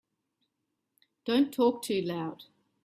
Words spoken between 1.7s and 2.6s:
too loud.